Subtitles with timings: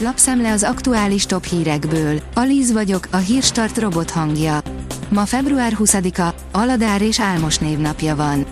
[0.00, 2.20] Lapszemle az aktuális top hírekből.
[2.34, 4.60] Alíz vagyok, a hírstart robot hangja.
[5.08, 8.46] Ma február 20-a, Aladár és Álmos névnapja van.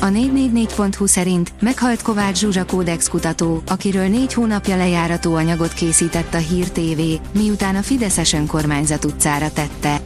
[0.00, 6.38] A 444.hu szerint meghalt Kovács Zsuzsa kódex kutató, akiről négy hónapja lejárató anyagot készített a
[6.38, 7.00] Hír TV,
[7.38, 10.00] miután a Fideszes önkormányzat utcára tette.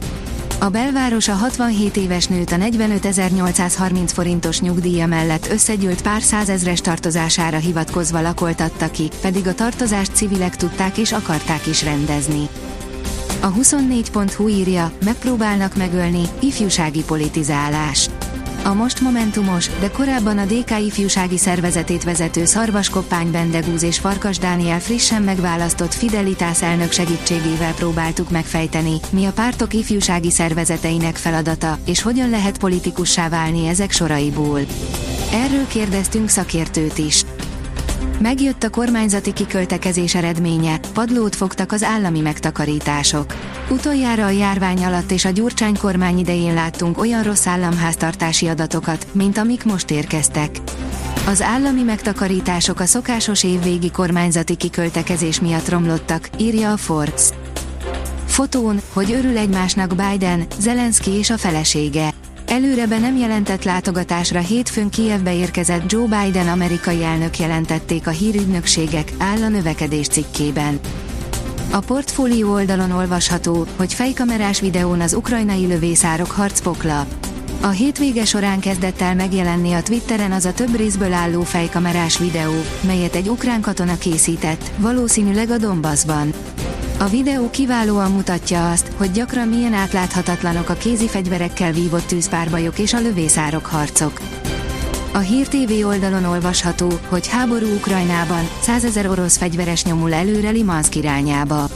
[0.63, 7.57] A belváros a 67 éves nőt a 45.830 forintos nyugdíja mellett összegyűlt pár százezres tartozására
[7.57, 12.47] hivatkozva lakoltatta ki, pedig a tartozást civilek tudták és akarták is rendezni.
[13.41, 18.09] A 24.hu írja, megpróbálnak megölni, ifjúsági politizálás.
[18.65, 24.79] A most Momentumos, de korábban a DK ifjúsági szervezetét vezető Szarvaskoppány Bendegúz és Farkas Dániel
[24.79, 32.29] frissen megválasztott Fidelitás elnök segítségével próbáltuk megfejteni, mi a pártok ifjúsági szervezeteinek feladata, és hogyan
[32.29, 34.59] lehet politikussá válni ezek soraiból.
[35.31, 37.23] Erről kérdeztünk szakértőt is.
[38.19, 43.35] Megjött a kormányzati kiköltekezés eredménye, padlót fogtak az állami megtakarítások.
[43.69, 49.37] Utoljára a járvány alatt és a Gyurcsány kormány idején láttunk olyan rossz államháztartási adatokat, mint
[49.37, 50.57] amik most érkeztek.
[51.27, 57.29] Az állami megtakarítások a szokásos évvégi kormányzati kiköltekezés miatt romlottak, írja a Forbes.
[58.25, 62.13] Fotón, hogy örül egymásnak Biden, Zelenszky és a felesége.
[62.53, 69.11] Előre be nem jelentett látogatásra hétfőn Kijevbe érkezett Joe Biden amerikai elnök jelentették a hírügynökségek,
[69.17, 70.79] áll a növekedés cikkében.
[71.71, 77.05] A portfólió oldalon olvasható, hogy fejkamerás videón az ukrajnai lövészárok harcpokla.
[77.61, 82.53] A hétvége során kezdett el megjelenni a Twitteren az a több részből álló fejkamerás videó,
[82.81, 86.33] melyet egy ukrán katona készített, valószínűleg a Donbassban.
[87.03, 92.93] A videó kiválóan mutatja azt, hogy gyakran milyen átláthatatlanok a kézi fegyverekkel vívott tűzpárbajok és
[92.93, 94.21] a lövészárok harcok.
[95.13, 101.67] A Hír TV oldalon olvasható, hogy háború Ukrajnában, százezer orosz fegyveres nyomul előre Limansk irányába.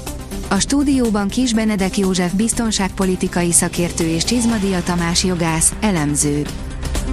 [0.49, 6.45] A stúdióban Kis Benedek József biztonságpolitikai szakértő és Csizmadia Tamás jogász, elemző.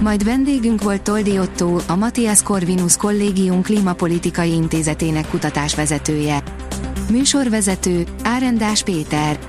[0.01, 6.43] Majd vendégünk volt Toldi Otto, a Matthias Corvinus Kollégium Klímapolitikai Intézetének kutatásvezetője.
[7.11, 9.39] Műsorvezető, Árendás Péter.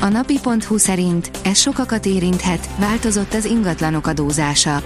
[0.00, 4.82] A napi.hu szerint ez sokakat érinthet, változott az ingatlanok adózása.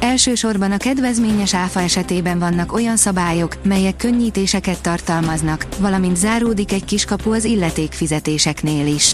[0.00, 7.32] Elsősorban a kedvezményes áfa esetében vannak olyan szabályok, melyek könnyítéseket tartalmaznak, valamint záródik egy kiskapu
[7.32, 9.12] az illetékfizetéseknél is.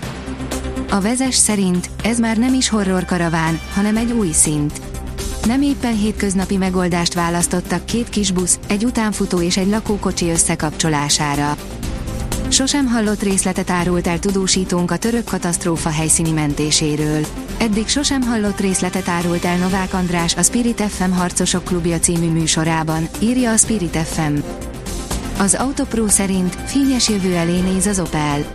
[0.91, 4.81] A vezes szerint ez már nem is horror karaván, hanem egy új szint.
[5.47, 11.57] Nem éppen hétköznapi megoldást választottak két kis busz, egy utánfutó és egy lakókocsi összekapcsolására.
[12.57, 17.27] Sosem hallott részletet árult el tudósítónk a török katasztrófa helyszíni mentéséről.
[17.59, 23.09] Eddig sosem hallott részletet árult el Novák András a Spirit FM Harcosok Klubja című műsorában,
[23.21, 24.35] írja a Spirit FM.
[25.39, 28.51] Az Autopro szerint fényes jövő elé néz az Opel.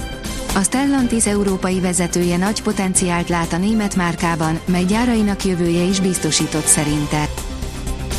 [0.55, 6.65] A Stellantis európai vezetője nagy potenciált lát a német márkában, mely gyárainak jövője is biztosított
[6.65, 7.29] szerinte.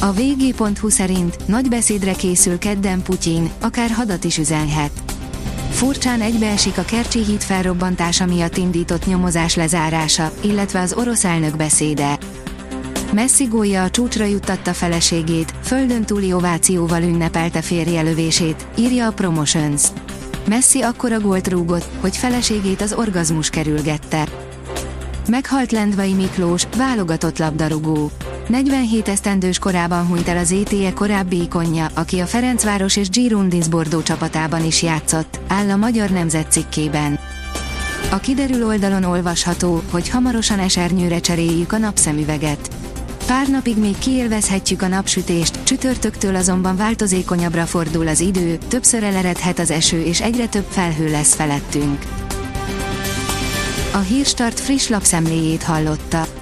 [0.01, 5.12] A vg.hu szerint nagy beszédre készül kedden Putyin, akár hadat is üzenhet.
[5.73, 12.19] Furcsán egybeesik a Kercsi híd felrobbantása miatt indított nyomozás lezárása, illetve az orosz elnök beszéde.
[13.13, 19.83] Messi gólja a csúcsra juttatta feleségét, földön túli ovációval ünnepelte férje lövését, írja a Promotions.
[20.49, 24.29] Messi akkora gólt rúgott, hogy feleségét az orgazmus kerülgette.
[25.29, 28.11] Meghalt Lendvai Miklós, válogatott labdarúgó.
[28.49, 34.03] 47 esztendős korában hunyt el az ETE korábbi ikonja, aki a Ferencváros és Girondins Bordó
[34.03, 37.19] csapatában is játszott, áll a Magyar Nemzet cikkében.
[38.11, 42.71] A kiderül oldalon olvasható, hogy hamarosan esernyőre cseréljük a napszemüveget.
[43.27, 49.71] Pár napig még kiélvezhetjük a napsütést, csütörtöktől azonban változékonyabbra fordul az idő, többször eleredhet az
[49.71, 51.99] eső és egyre több felhő lesz felettünk.
[53.93, 56.42] A Hírstart friss lapszemléjét hallotta.